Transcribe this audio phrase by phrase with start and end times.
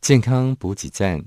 [0.00, 1.22] 健康补给站，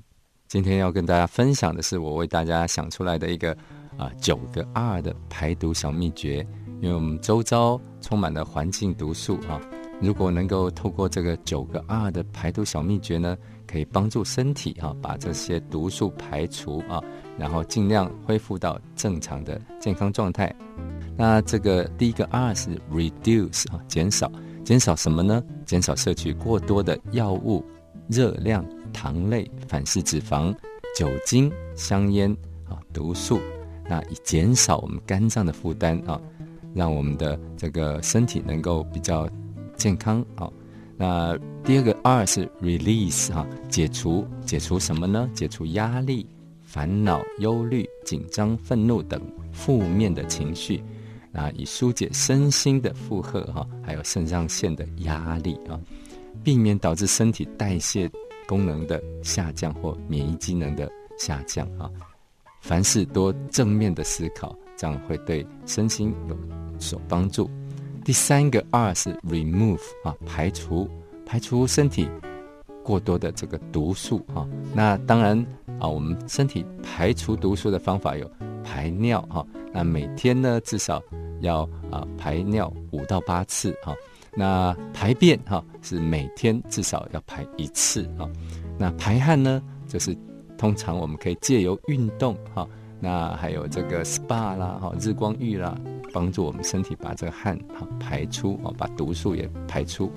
[0.49, 3.55] 今天要跟大家分享的是我为大家想出来的一个
[3.97, 6.45] 啊，九个二的排毒小秘诀。
[6.81, 9.57] 因为我们周遭充满了环境毒素啊，
[10.01, 17.01] 如果能够透过这个九个二的排毒小秘诀呢，可以帮助身体啊，把这些毒素排除啊，
[17.37, 20.53] 然后尽量恢复到正常的健康状态。
[21.15, 24.29] 那这个第一个二是 reduce 啊，减少。
[24.63, 25.43] 减少什么呢？
[25.65, 27.63] 减少摄取过多的药物、
[28.07, 30.55] 热量、糖类、反式脂肪、
[30.97, 32.31] 酒精、香烟
[32.67, 33.39] 啊，毒素。
[33.89, 36.19] 那以减少我们肝脏的负担啊。
[36.75, 39.29] 让我们的这个身体能够比较
[39.75, 40.49] 健康啊。
[40.97, 45.29] 那第二个 R 是 release 哈，解除解除什么呢？
[45.35, 46.25] 解除压力、
[46.63, 49.21] 烦恼、忧虑、紧张、愤怒等
[49.51, 50.83] 负面的情绪
[51.33, 55.79] 啊，以疏解身心的负荷哈，还有肾上腺的压力啊，
[56.43, 58.09] 避免导致身体代谢
[58.47, 61.89] 功能的下降或免疫机能的下降啊。
[62.61, 66.37] 凡事多正面的思考，这样会对身心有。
[66.79, 67.49] 所帮助。
[68.03, 70.89] 第三个 R 是 remove 啊，排除
[71.25, 72.09] 排除身体
[72.83, 74.45] 过多的这个毒素哈。
[74.73, 75.37] 那当然
[75.79, 78.29] 啊，我们身体排除毒素的方法有
[78.65, 79.45] 排尿哈。
[79.71, 81.01] 那每天呢至少
[81.43, 83.95] 要啊排尿五到八次哈。
[84.35, 88.27] 那排便哈是每天至少要排一次啊。
[88.79, 90.17] 那排汗呢，就是
[90.57, 92.67] 通常我们可以借由运动哈。
[92.99, 95.77] 那还有这个 SPA 啦，哈，日光浴啦，
[96.11, 100.11] 帮助我们身体把这个汗哈排出啊，把毒素也排出。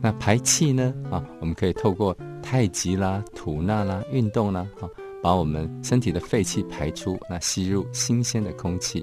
[0.00, 4.86] 那排气呢，啊，我们可以透过太极啦、吐纳啦、运动啦，哈，
[5.22, 9.02] 把我们身体的废气排出，那吸入新鲜的空气。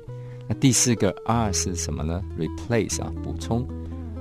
[0.59, 3.67] 第四个 R 是什么呢？Replace 啊，补充，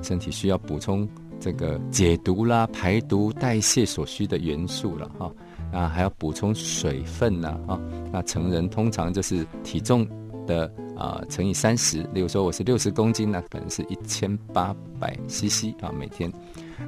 [0.03, 1.09] 身体需要补充
[1.39, 5.33] 这个解毒啦、排毒、代谢所需的元素了，哈。
[5.73, 7.81] 啊，还要补充水分呢，啊，
[8.13, 10.05] 那成人通常就是体重
[10.45, 16.29] 的啊乘以三十，例如说我是六十公斤，那可能是一千八百 CC 啊每天。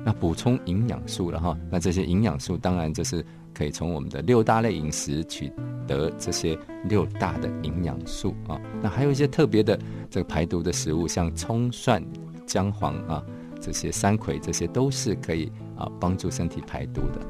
[0.05, 5.53] 那补充营养素了哈，那这些营养素当然就是可以从我们的六大类饮食取
[5.87, 8.61] 得这些六大的营养素啊。
[8.81, 9.79] 那还有一些特别的
[10.11, 12.03] 这个排毒的食物，像葱蒜
[12.47, 13.23] 姜黄啊
[13.61, 17.21] 这些山葵，这些都是可以啊帮助身体排毒的。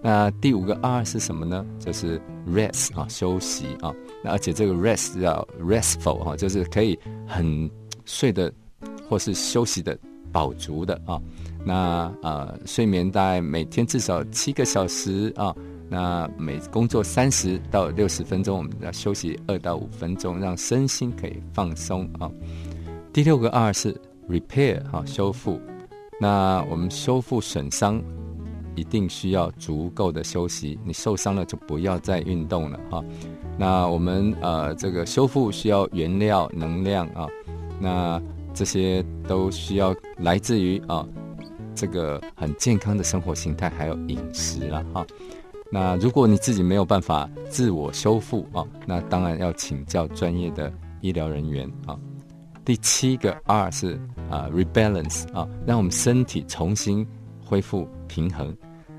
[0.00, 1.64] 那第五个 R 是什么呢？
[1.78, 3.90] 就是 rest 啊，休息啊。
[4.22, 7.70] 那而且这个 rest 要 restful 哈，就是可以很
[8.04, 8.52] 睡的，
[9.08, 9.98] 或是休息的
[10.34, 11.18] 饱足的啊。
[11.64, 15.54] 那呃，睡眠大概每天至少七个小时啊。
[15.88, 22.28] 那每工作三十到六十分钟，我们要休息二到五分钟，让身心可以放松啊。
[23.12, 23.94] 第六个 R 是
[24.28, 25.60] repair 哈，修复。
[26.20, 28.02] 那我们修复损伤。
[28.76, 33.04] 一定需要足够的休息，你受伤了就不要再运动了哈。
[33.56, 37.28] 那我们呃这个修复需要原料能量啊，
[37.78, 38.20] 那
[38.54, 41.06] 这些都需要来自于啊
[41.74, 45.04] 这个很健康的生活形态还有饮食了哈。
[45.70, 51.98] 那如果你自己没有办法自我修复啊，那当然要请教专业的医疗人员啊。
[52.64, 54.00] 第七个 R 是
[54.30, 57.06] 啊 rebalance 啊，让我们身体重新
[57.44, 58.56] 恢复平衡。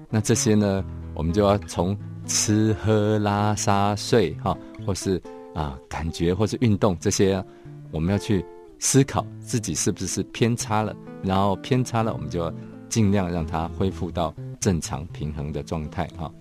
[0.10, 0.84] 那这些呢，
[1.14, 4.56] 我们就要从吃喝拉撒睡哈，
[4.86, 5.20] 或是
[5.54, 7.44] 啊感觉或是运动这些，
[7.92, 8.46] 我们要去
[8.80, 12.52] 思考自己是不是偏差了，然后偏差了，我们就
[12.90, 16.32] 尽量让它恢复到正常平衡的状态哈。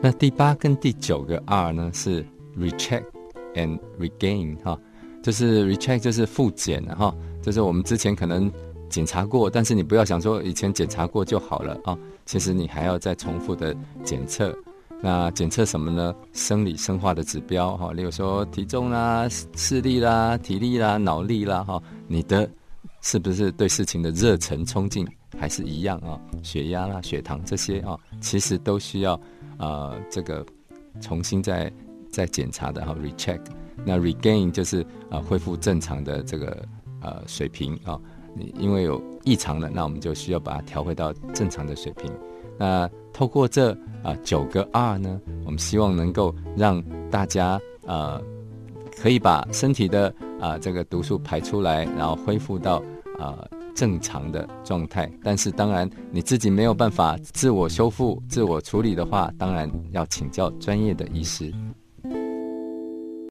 [0.00, 2.24] 那第八跟第九个 R 呢是
[2.58, 3.04] recheck
[3.54, 4.78] and regain 哈，
[5.22, 8.50] 就是 recheck 就是复检哈，就是我们之前可能
[8.88, 11.96] 检查过，但是你不要想说以前检查过就好了啊。
[12.26, 14.56] 其实你还要再重复的检测，
[15.02, 16.14] 那检测什么呢？
[16.32, 19.26] 生理生化的指标哈，例如说体重啦、
[19.56, 22.48] 视力啦、体力啦、脑力啦哈，你的
[23.00, 25.08] 是不是对事情的热忱冲劲
[25.38, 26.20] 还是一样啊？
[26.42, 29.18] 血压啦、血糖这些啊，其实都需要
[29.56, 30.44] 啊这个
[31.00, 31.72] 重新再
[32.12, 33.40] 再检查的哈，recheck。
[33.86, 36.62] 那 regain 就是啊恢复正常的这个
[37.00, 37.98] 呃水平啊。
[38.36, 42.12] 你因为有异常了，那我们就需要把它调回到正常的水平。
[42.60, 43.72] 那透过这
[44.04, 48.20] 啊九个二呢，我们希望能够让大家啊
[49.00, 52.82] 可以把身体的啊这个毒素排出来，然后恢复到
[53.18, 55.10] 啊正常的状态。
[55.24, 61.50] 但是当然你自己没有办法自我修复、自我处理的话，当然要请教专业的医师。